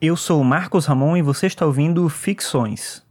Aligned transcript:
Eu 0.00 0.16
sou 0.16 0.42
Marcos 0.42 0.86
Ramon 0.86 1.16
e 1.16 1.22
você 1.22 1.46
está 1.46 1.64
ouvindo 1.64 2.06
Ficções. 2.08 3.02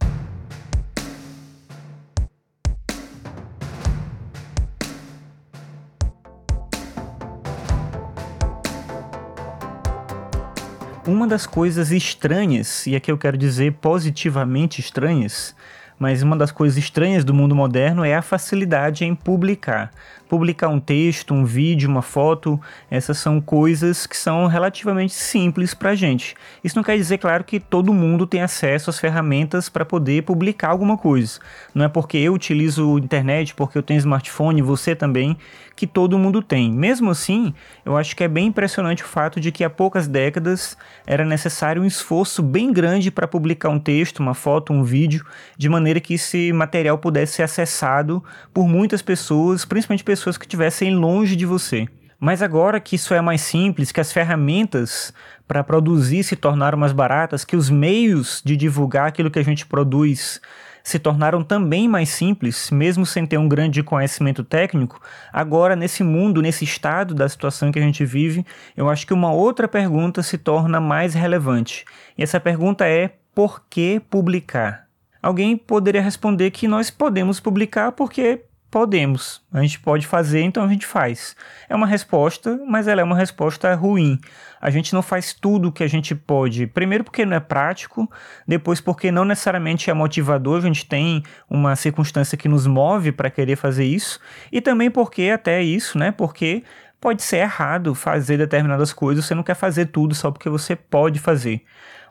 Uma 11.06 11.26
das 11.26 11.46
coisas 11.46 11.90
estranhas, 11.90 12.86
e 12.86 12.94
aqui 12.94 13.10
eu 13.10 13.18
quero 13.18 13.36
dizer 13.38 13.72
positivamente 13.74 14.80
estranhas, 14.80 15.56
mas 15.98 16.22
uma 16.22 16.36
das 16.36 16.52
coisas 16.52 16.76
estranhas 16.76 17.24
do 17.24 17.32
mundo 17.32 17.54
moderno 17.54 18.04
é 18.04 18.14
a 18.14 18.22
facilidade 18.22 19.04
em 19.04 19.14
publicar 19.14 19.90
publicar 20.34 20.66
um 20.66 20.80
texto, 20.80 21.32
um 21.32 21.44
vídeo, 21.44 21.88
uma 21.88 22.02
foto, 22.02 22.60
essas 22.90 23.18
são 23.18 23.40
coisas 23.40 24.04
que 24.04 24.16
são 24.16 24.48
relativamente 24.48 25.14
simples 25.14 25.74
para 25.74 25.90
a 25.90 25.94
gente. 25.94 26.34
Isso 26.64 26.74
não 26.74 26.82
quer 26.82 26.96
dizer, 26.96 27.18
claro, 27.18 27.44
que 27.44 27.60
todo 27.60 27.94
mundo 27.94 28.26
tem 28.26 28.42
acesso 28.42 28.90
às 28.90 28.98
ferramentas 28.98 29.68
para 29.68 29.84
poder 29.84 30.24
publicar 30.24 30.70
alguma 30.70 30.98
coisa. 30.98 31.38
Não 31.72 31.84
é 31.84 31.88
porque 31.88 32.18
eu 32.18 32.34
utilizo 32.34 32.98
internet, 32.98 33.54
porque 33.54 33.78
eu 33.78 33.82
tenho 33.82 33.98
smartphone, 33.98 34.60
você 34.60 34.96
também, 34.96 35.38
que 35.76 35.86
todo 35.86 36.18
mundo 36.18 36.42
tem. 36.42 36.72
Mesmo 36.72 37.10
assim, 37.10 37.54
eu 37.84 37.96
acho 37.96 38.16
que 38.16 38.24
é 38.24 38.28
bem 38.28 38.46
impressionante 38.46 39.04
o 39.04 39.06
fato 39.06 39.40
de 39.40 39.52
que 39.52 39.62
há 39.62 39.70
poucas 39.70 40.06
décadas 40.08 40.76
era 41.06 41.24
necessário 41.24 41.82
um 41.82 41.86
esforço 41.86 42.42
bem 42.42 42.72
grande 42.72 43.10
para 43.10 43.28
publicar 43.28 43.68
um 43.68 43.78
texto, 43.78 44.18
uma 44.18 44.34
foto, 44.34 44.72
um 44.72 44.82
vídeo, 44.82 45.24
de 45.56 45.68
maneira 45.68 46.00
que 46.00 46.14
esse 46.14 46.52
material 46.52 46.98
pudesse 46.98 47.34
ser 47.34 47.42
acessado 47.44 48.22
por 48.52 48.68
muitas 48.68 49.02
pessoas, 49.02 49.64
principalmente 49.64 50.04
pessoas 50.04 50.23
pessoas 50.24 50.38
que 50.38 50.46
estivessem 50.46 50.94
longe 50.94 51.36
de 51.36 51.44
você. 51.44 51.86
Mas 52.18 52.40
agora 52.40 52.80
que 52.80 52.96
isso 52.96 53.12
é 53.12 53.20
mais 53.20 53.42
simples, 53.42 53.92
que 53.92 54.00
as 54.00 54.10
ferramentas 54.10 55.12
para 55.46 55.62
produzir 55.62 56.24
se 56.24 56.34
tornaram 56.34 56.78
mais 56.78 56.92
baratas, 56.92 57.44
que 57.44 57.54
os 57.54 57.68
meios 57.68 58.40
de 58.42 58.56
divulgar 58.56 59.08
aquilo 59.08 59.30
que 59.30 59.38
a 59.38 59.44
gente 59.44 59.66
produz 59.66 60.40
se 60.82 60.98
tornaram 60.98 61.42
também 61.42 61.86
mais 61.86 62.08
simples, 62.08 62.70
mesmo 62.70 63.04
sem 63.04 63.26
ter 63.26 63.36
um 63.36 63.48
grande 63.48 63.82
conhecimento 63.82 64.42
técnico, 64.42 64.98
agora 65.30 65.76
nesse 65.76 66.02
mundo, 66.02 66.40
nesse 66.40 66.64
estado 66.64 67.14
da 67.14 67.28
situação 67.28 67.70
que 67.70 67.78
a 67.78 67.82
gente 67.82 68.04
vive, 68.06 68.46
eu 68.74 68.88
acho 68.88 69.06
que 69.06 69.12
uma 69.12 69.30
outra 69.30 69.68
pergunta 69.68 70.22
se 70.22 70.38
torna 70.38 70.80
mais 70.80 71.12
relevante. 71.12 71.84
E 72.16 72.22
essa 72.22 72.40
pergunta 72.40 72.86
é: 72.86 73.10
por 73.34 73.62
que 73.68 74.00
publicar? 74.08 74.86
Alguém 75.22 75.56
poderia 75.56 76.02
responder 76.02 76.50
que 76.50 76.68
nós 76.68 76.90
podemos 76.90 77.40
publicar 77.40 77.92
porque 77.92 78.42
Podemos. 78.74 79.40
A 79.52 79.62
gente 79.62 79.78
pode 79.78 80.04
fazer, 80.04 80.42
então 80.42 80.64
a 80.64 80.66
gente 80.66 80.84
faz. 80.84 81.36
É 81.68 81.76
uma 81.76 81.86
resposta, 81.86 82.60
mas 82.66 82.88
ela 82.88 83.00
é 83.00 83.04
uma 83.04 83.16
resposta 83.16 83.72
ruim. 83.72 84.18
A 84.60 84.68
gente 84.68 84.92
não 84.92 85.00
faz 85.00 85.32
tudo 85.32 85.68
o 85.68 85.72
que 85.72 85.84
a 85.84 85.86
gente 85.86 86.12
pode. 86.12 86.66
Primeiro, 86.66 87.04
porque 87.04 87.24
não 87.24 87.36
é 87.36 87.38
prático. 87.38 88.10
Depois, 88.48 88.80
porque 88.80 89.12
não 89.12 89.24
necessariamente 89.24 89.88
é 89.90 89.94
motivador. 89.94 90.58
A 90.58 90.66
gente 90.66 90.86
tem 90.86 91.22
uma 91.48 91.76
circunstância 91.76 92.36
que 92.36 92.48
nos 92.48 92.66
move 92.66 93.12
para 93.12 93.30
querer 93.30 93.54
fazer 93.54 93.84
isso. 93.84 94.18
E 94.50 94.60
também 94.60 94.90
porque, 94.90 95.30
até 95.32 95.62
isso, 95.62 95.96
né? 95.96 96.10
Porque 96.10 96.64
pode 97.00 97.22
ser 97.22 97.36
errado 97.36 97.94
fazer 97.94 98.38
determinadas 98.38 98.92
coisas. 98.92 99.24
Você 99.24 99.36
não 99.36 99.44
quer 99.44 99.54
fazer 99.54 99.86
tudo 99.86 100.16
só 100.16 100.32
porque 100.32 100.48
você 100.48 100.74
pode 100.74 101.20
fazer. 101.20 101.62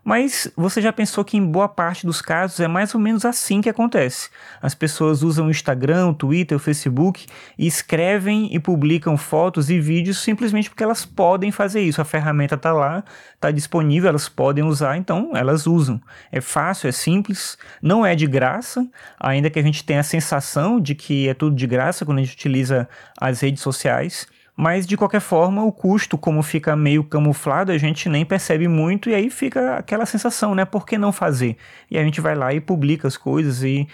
Mas 0.03 0.51
você 0.55 0.81
já 0.81 0.91
pensou 0.91 1.23
que 1.23 1.37
em 1.37 1.45
boa 1.45 1.69
parte 1.69 2.05
dos 2.05 2.21
casos 2.21 2.59
é 2.59 2.67
mais 2.67 2.93
ou 2.93 2.99
menos 2.99 3.23
assim 3.23 3.61
que 3.61 3.69
acontece. 3.69 4.29
As 4.61 4.75
pessoas 4.75 5.23
usam 5.23 5.47
o 5.47 5.49
Instagram, 5.49 6.09
o 6.09 6.13
Twitter, 6.13 6.57
o 6.57 6.59
Facebook 6.59 7.25
e 7.57 7.65
escrevem 7.65 8.53
e 8.53 8.59
publicam 8.59 9.15
fotos 9.15 9.69
e 9.69 9.79
vídeos 9.79 10.19
simplesmente 10.19 10.69
porque 10.69 10.83
elas 10.83 11.05
podem 11.05 11.51
fazer 11.51 11.81
isso. 11.81 12.01
A 12.01 12.05
ferramenta 12.05 12.55
está 12.55 12.73
lá, 12.73 13.03
está 13.33 13.49
disponível, 13.49 14.09
elas 14.09 14.27
podem 14.27 14.63
usar, 14.63 14.97
então 14.97 15.31
elas 15.33 15.65
usam. 15.65 16.01
É 16.31 16.41
fácil, 16.41 16.89
é 16.89 16.91
simples, 16.91 17.57
não 17.81 18.05
é 18.05 18.13
de 18.13 18.27
graça, 18.27 18.85
ainda 19.17 19.49
que 19.49 19.59
a 19.59 19.63
gente 19.63 19.85
tenha 19.85 20.01
a 20.01 20.03
sensação 20.03 20.81
de 20.81 20.95
que 20.95 21.29
é 21.29 21.33
tudo 21.33 21.55
de 21.55 21.65
graça 21.65 22.05
quando 22.05 22.17
a 22.17 22.23
gente 22.23 22.33
utiliza 22.33 22.89
as 23.17 23.39
redes 23.39 23.63
sociais. 23.63 24.27
Mas 24.55 24.85
de 24.85 24.95
qualquer 24.95 25.19
forma, 25.19 25.63
o 25.63 25.71
custo, 25.71 26.17
como 26.17 26.43
fica 26.43 26.75
meio 26.75 27.03
camuflado, 27.03 27.71
a 27.71 27.77
gente 27.77 28.07
nem 28.07 28.23
percebe 28.23 28.67
muito 28.67 29.09
e 29.09 29.15
aí 29.15 29.29
fica 29.29 29.77
aquela 29.77 30.05
sensação, 30.05 30.53
né? 30.53 30.63
Por 30.63 30.85
que 30.85 30.97
não 30.97 31.11
fazer? 31.11 31.57
E 31.89 31.97
a 31.97 32.03
gente 32.03 32.21
vai 32.21 32.35
lá 32.35 32.53
e 32.53 32.61
publica 32.61 33.07
as 33.07 33.17
coisas 33.17 33.63
e 33.63 33.87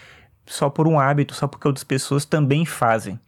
só 0.49 0.69
por 0.69 0.87
um 0.87 0.99
hábito, 0.99 1.33
só 1.33 1.47
porque 1.47 1.67
outras 1.67 1.83
pessoas 1.83 2.25
também 2.25 2.65
fazem. 2.65 3.19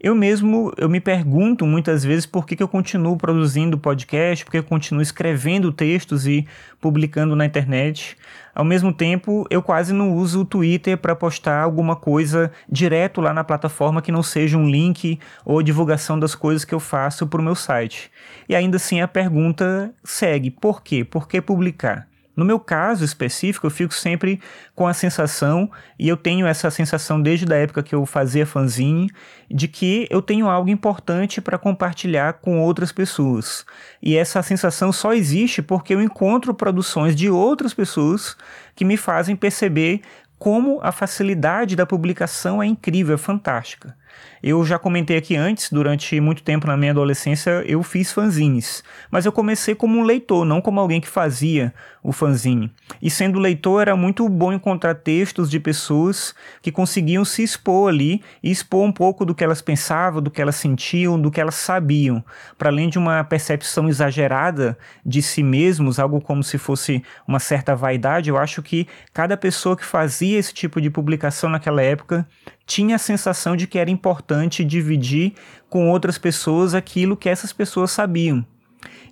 Eu 0.00 0.14
mesmo, 0.14 0.70
eu 0.76 0.86
me 0.86 1.00
pergunto 1.00 1.64
muitas 1.64 2.04
vezes 2.04 2.26
por 2.26 2.44
que, 2.44 2.54
que 2.54 2.62
eu 2.62 2.68
continuo 2.68 3.16
produzindo 3.16 3.78
podcast, 3.78 4.44
por 4.44 4.50
que 4.50 4.58
eu 4.58 4.62
continuo 4.62 5.00
escrevendo 5.00 5.72
textos 5.72 6.26
e 6.26 6.46
publicando 6.78 7.34
na 7.34 7.46
internet. 7.46 8.14
Ao 8.54 8.66
mesmo 8.66 8.92
tempo, 8.92 9.46
eu 9.48 9.62
quase 9.62 9.94
não 9.94 10.12
uso 10.12 10.42
o 10.42 10.44
Twitter 10.44 10.98
para 10.98 11.16
postar 11.16 11.62
alguma 11.62 11.96
coisa 11.96 12.52
direto 12.68 13.22
lá 13.22 13.32
na 13.32 13.42
plataforma 13.44 14.02
que 14.02 14.12
não 14.12 14.22
seja 14.22 14.58
um 14.58 14.68
link 14.68 15.18
ou 15.42 15.62
divulgação 15.62 16.18
das 16.18 16.34
coisas 16.34 16.66
que 16.66 16.74
eu 16.74 16.80
faço 16.80 17.26
para 17.26 17.40
o 17.40 17.44
meu 17.44 17.54
site. 17.54 18.10
E 18.46 18.54
ainda 18.54 18.76
assim 18.76 19.00
a 19.00 19.08
pergunta 19.08 19.90
segue: 20.04 20.50
por 20.50 20.82
quê? 20.82 21.02
Por 21.02 21.26
que 21.26 21.40
publicar? 21.40 22.06
No 22.36 22.44
meu 22.44 22.58
caso 22.58 23.04
específico, 23.04 23.66
eu 23.66 23.70
fico 23.70 23.94
sempre 23.94 24.40
com 24.74 24.86
a 24.86 24.92
sensação, 24.92 25.70
e 25.98 26.08
eu 26.08 26.16
tenho 26.16 26.46
essa 26.46 26.70
sensação 26.70 27.20
desde 27.20 27.52
a 27.52 27.56
época 27.56 27.82
que 27.82 27.94
eu 27.94 28.04
fazia 28.04 28.44
fanzine, 28.44 29.10
de 29.48 29.68
que 29.68 30.08
eu 30.10 30.20
tenho 30.20 30.48
algo 30.48 30.68
importante 30.68 31.40
para 31.40 31.58
compartilhar 31.58 32.34
com 32.34 32.60
outras 32.60 32.90
pessoas. 32.90 33.64
E 34.02 34.16
essa 34.16 34.42
sensação 34.42 34.92
só 34.92 35.12
existe 35.12 35.62
porque 35.62 35.94
eu 35.94 36.02
encontro 36.02 36.52
produções 36.54 37.14
de 37.14 37.30
outras 37.30 37.72
pessoas 37.72 38.36
que 38.74 38.84
me 38.84 38.96
fazem 38.96 39.36
perceber 39.36 40.02
como 40.38 40.80
a 40.82 40.92
facilidade 40.92 41.76
da 41.76 41.86
publicação 41.86 42.62
é 42.62 42.66
incrível, 42.66 43.14
é 43.14 43.18
fantástica. 43.18 43.96
Eu 44.42 44.62
já 44.62 44.78
comentei 44.78 45.16
aqui 45.16 45.34
antes, 45.36 45.70
durante 45.70 46.20
muito 46.20 46.42
tempo 46.42 46.66
na 46.66 46.76
minha 46.76 46.92
adolescência, 46.92 47.64
eu 47.66 47.82
fiz 47.82 48.12
fanzines. 48.12 48.84
Mas 49.10 49.24
eu 49.24 49.32
comecei 49.32 49.74
como 49.74 49.98
um 49.98 50.02
leitor, 50.02 50.44
não 50.44 50.60
como 50.60 50.78
alguém 50.78 51.00
que 51.00 51.08
fazia 51.08 51.72
o 52.02 52.12
fanzine. 52.12 52.70
E 53.00 53.10
sendo 53.10 53.38
leitor, 53.38 53.80
era 53.80 53.96
muito 53.96 54.28
bom 54.28 54.52
encontrar 54.52 54.96
textos 54.96 55.50
de 55.50 55.58
pessoas 55.58 56.34
que 56.60 56.70
conseguiam 56.70 57.24
se 57.24 57.42
expor 57.42 57.88
ali 57.88 58.22
e 58.42 58.50
expor 58.50 58.84
um 58.84 58.92
pouco 58.92 59.24
do 59.24 59.34
que 59.34 59.42
elas 59.42 59.62
pensavam, 59.62 60.20
do 60.20 60.30
que 60.30 60.42
elas 60.42 60.56
sentiam, 60.56 61.18
do 61.18 61.30
que 61.30 61.40
elas 61.40 61.54
sabiam. 61.54 62.22
Para 62.58 62.68
além 62.68 62.90
de 62.90 62.98
uma 62.98 63.24
percepção 63.24 63.88
exagerada 63.88 64.76
de 65.06 65.22
si 65.22 65.42
mesmos, 65.42 65.98
algo 65.98 66.20
como 66.20 66.44
se 66.44 66.58
fosse 66.58 67.02
uma 67.26 67.38
certa 67.38 67.74
vaidade, 67.74 68.28
eu 68.28 68.36
acho 68.36 68.62
que 68.62 68.86
cada 69.14 69.38
pessoa 69.38 69.74
que 69.74 69.86
fazia 69.86 70.38
esse 70.38 70.52
tipo 70.52 70.82
de 70.82 70.90
publicação 70.90 71.48
naquela 71.48 71.80
época 71.80 72.28
tinha 72.66 72.96
a 72.96 72.98
sensação 72.98 73.56
de 73.56 73.66
que 73.66 73.78
era 73.78 73.90
importante 73.90 74.64
dividir 74.64 75.34
com 75.68 75.90
outras 75.90 76.18
pessoas 76.18 76.74
aquilo 76.74 77.16
que 77.16 77.28
essas 77.28 77.52
pessoas 77.52 77.90
sabiam. 77.90 78.44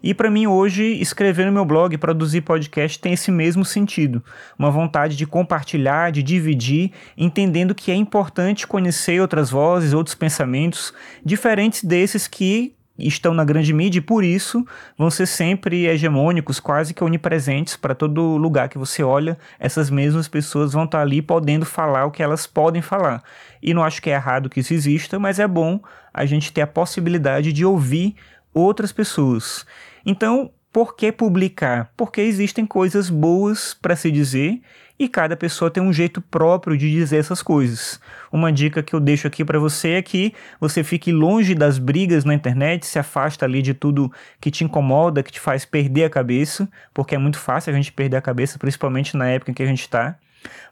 E 0.02 0.12
para 0.12 0.30
mim 0.30 0.48
hoje 0.48 0.82
escrever 1.00 1.46
no 1.46 1.52
meu 1.52 1.64
blog, 1.64 1.96
produzir 1.96 2.40
podcast 2.40 2.98
tem 2.98 3.12
esse 3.12 3.30
mesmo 3.30 3.64
sentido, 3.64 4.22
uma 4.58 4.70
vontade 4.70 5.16
de 5.16 5.26
compartilhar, 5.26 6.10
de 6.10 6.22
dividir, 6.22 6.90
entendendo 7.16 7.74
que 7.74 7.92
é 7.92 7.94
importante 7.94 8.66
conhecer 8.66 9.20
outras 9.20 9.50
vozes, 9.50 9.92
outros 9.92 10.16
pensamentos 10.16 10.92
diferentes 11.24 11.84
desses 11.84 12.26
que 12.26 12.74
estão 12.98 13.32
na 13.32 13.44
grande 13.44 13.72
mídia 13.72 13.98
e 13.98 14.02
por 14.02 14.22
isso 14.22 14.64
vão 14.96 15.10
ser 15.10 15.26
sempre 15.26 15.86
hegemônicos, 15.86 16.60
quase 16.60 16.92
que 16.92 17.02
onipresentes 17.02 17.76
para 17.76 17.94
todo 17.94 18.36
lugar 18.36 18.68
que 18.68 18.78
você 18.78 19.02
olha, 19.02 19.38
essas 19.58 19.90
mesmas 19.90 20.28
pessoas 20.28 20.72
vão 20.72 20.84
estar 20.84 21.00
ali 21.00 21.22
podendo 21.22 21.64
falar 21.64 22.06
o 22.06 22.10
que 22.10 22.22
elas 22.22 22.46
podem 22.46 22.82
falar. 22.82 23.22
E 23.62 23.72
não 23.72 23.82
acho 23.82 24.02
que 24.02 24.10
é 24.10 24.14
errado 24.14 24.50
que 24.50 24.60
isso 24.60 24.74
exista, 24.74 25.18
mas 25.18 25.38
é 25.38 25.46
bom 25.46 25.80
a 26.12 26.26
gente 26.26 26.52
ter 26.52 26.62
a 26.62 26.66
possibilidade 26.66 27.52
de 27.52 27.64
ouvir 27.64 28.14
outras 28.52 28.92
pessoas. 28.92 29.64
Então, 30.04 30.50
por 30.72 30.96
que 30.96 31.12
publicar? 31.12 31.92
Porque 31.96 32.20
existem 32.20 32.64
coisas 32.64 33.10
boas 33.10 33.74
para 33.74 33.94
se 33.94 34.10
dizer 34.10 34.62
e 34.98 35.08
cada 35.08 35.36
pessoa 35.36 35.70
tem 35.70 35.82
um 35.82 35.92
jeito 35.92 36.20
próprio 36.20 36.78
de 36.78 36.90
dizer 36.90 37.18
essas 37.18 37.42
coisas. 37.42 38.00
Uma 38.32 38.50
dica 38.50 38.82
que 38.82 38.94
eu 38.94 39.00
deixo 39.00 39.26
aqui 39.26 39.44
para 39.44 39.58
você 39.58 39.90
é 39.90 40.02
que 40.02 40.32
você 40.58 40.82
fique 40.82 41.12
longe 41.12 41.54
das 41.54 41.76
brigas 41.76 42.24
na 42.24 42.32
internet, 42.32 42.86
se 42.86 42.98
afasta 42.98 43.44
ali 43.44 43.60
de 43.60 43.74
tudo 43.74 44.10
que 44.40 44.50
te 44.50 44.64
incomoda, 44.64 45.22
que 45.22 45.32
te 45.32 45.40
faz 45.40 45.64
perder 45.64 46.04
a 46.04 46.10
cabeça, 46.10 46.68
porque 46.94 47.14
é 47.14 47.18
muito 47.18 47.38
fácil 47.38 47.72
a 47.72 47.76
gente 47.76 47.92
perder 47.92 48.16
a 48.16 48.22
cabeça, 48.22 48.58
principalmente 48.58 49.16
na 49.16 49.28
época 49.28 49.50
em 49.50 49.54
que 49.54 49.62
a 49.62 49.66
gente 49.66 49.80
está. 49.80 50.16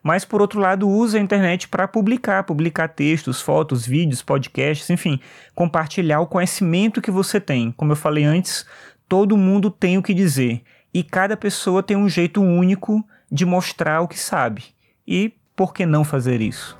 Mas 0.02 0.24
por 0.24 0.40
outro 0.40 0.60
lado, 0.60 0.88
use 0.88 1.16
a 1.16 1.20
internet 1.20 1.68
para 1.68 1.86
publicar, 1.86 2.44
publicar 2.44 2.88
textos, 2.88 3.40
fotos, 3.40 3.86
vídeos, 3.86 4.22
podcasts, 4.22 4.88
enfim, 4.90 5.20
compartilhar 5.54 6.20
o 6.20 6.26
conhecimento 6.26 7.02
que 7.02 7.10
você 7.10 7.38
tem. 7.38 7.70
Como 7.72 7.92
eu 7.92 7.96
falei 7.96 8.24
antes, 8.24 8.66
todo 9.10 9.36
mundo 9.36 9.72
tem 9.72 9.98
o 9.98 10.02
que 10.04 10.14
dizer 10.14 10.62
e 10.94 11.02
cada 11.02 11.36
pessoa 11.36 11.82
tem 11.82 11.96
um 11.96 12.08
jeito 12.08 12.40
único 12.40 13.04
de 13.30 13.44
mostrar 13.44 14.02
o 14.02 14.06
que 14.06 14.16
sabe. 14.16 14.66
E 15.04 15.34
por 15.56 15.74
que 15.74 15.84
não 15.84 16.04
fazer 16.04 16.40
isso? 16.40 16.79